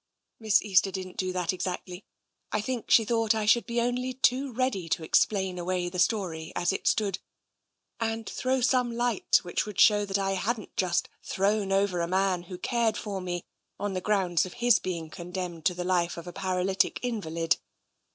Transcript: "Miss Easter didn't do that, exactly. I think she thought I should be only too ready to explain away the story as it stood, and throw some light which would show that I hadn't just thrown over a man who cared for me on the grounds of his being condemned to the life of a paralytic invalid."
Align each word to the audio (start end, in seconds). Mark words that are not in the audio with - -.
"Miss 0.39 0.63
Easter 0.63 0.89
didn't 0.89 1.17
do 1.17 1.31
that, 1.31 1.53
exactly. 1.53 2.03
I 2.51 2.59
think 2.59 2.89
she 2.89 3.05
thought 3.05 3.35
I 3.35 3.45
should 3.45 3.67
be 3.67 3.79
only 3.79 4.13
too 4.15 4.51
ready 4.51 4.89
to 4.89 5.03
explain 5.03 5.59
away 5.59 5.89
the 5.89 5.99
story 5.99 6.51
as 6.55 6.73
it 6.73 6.87
stood, 6.87 7.19
and 7.99 8.27
throw 8.27 8.61
some 8.61 8.91
light 8.91 9.37
which 9.43 9.67
would 9.67 9.79
show 9.79 10.05
that 10.05 10.17
I 10.17 10.31
hadn't 10.31 10.75
just 10.75 11.07
thrown 11.21 11.71
over 11.71 12.01
a 12.01 12.07
man 12.07 12.41
who 12.45 12.57
cared 12.57 12.97
for 12.97 13.21
me 13.21 13.43
on 13.79 13.93
the 13.93 14.01
grounds 14.01 14.43
of 14.43 14.53
his 14.53 14.79
being 14.79 15.11
condemned 15.11 15.65
to 15.65 15.75
the 15.75 15.83
life 15.83 16.17
of 16.17 16.25
a 16.25 16.33
paralytic 16.33 16.99
invalid." 17.03 17.57